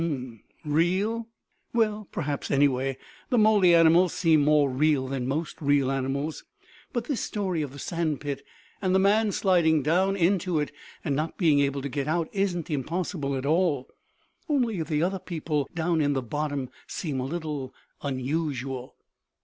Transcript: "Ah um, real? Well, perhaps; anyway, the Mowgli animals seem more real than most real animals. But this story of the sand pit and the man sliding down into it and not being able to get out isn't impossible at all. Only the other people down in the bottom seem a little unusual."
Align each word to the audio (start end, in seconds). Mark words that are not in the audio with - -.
"Ah 0.01 0.05
um, 0.05 0.39
real? 0.65 1.27
Well, 1.75 2.07
perhaps; 2.11 2.49
anyway, 2.49 2.97
the 3.29 3.37
Mowgli 3.37 3.75
animals 3.75 4.15
seem 4.15 4.43
more 4.43 4.67
real 4.67 5.07
than 5.07 5.27
most 5.27 5.61
real 5.61 5.91
animals. 5.91 6.43
But 6.91 7.03
this 7.03 7.21
story 7.21 7.61
of 7.61 7.71
the 7.71 7.77
sand 7.77 8.19
pit 8.19 8.43
and 8.81 8.95
the 8.95 8.97
man 8.97 9.31
sliding 9.31 9.83
down 9.83 10.15
into 10.15 10.59
it 10.59 10.71
and 11.05 11.15
not 11.15 11.37
being 11.37 11.59
able 11.59 11.83
to 11.83 11.87
get 11.89 12.07
out 12.07 12.29
isn't 12.31 12.71
impossible 12.71 13.35
at 13.35 13.45
all. 13.45 13.89
Only 14.49 14.81
the 14.81 15.03
other 15.03 15.19
people 15.19 15.69
down 15.71 16.01
in 16.01 16.13
the 16.13 16.23
bottom 16.23 16.71
seem 16.87 17.19
a 17.19 17.25
little 17.25 17.71
unusual." 18.01 18.95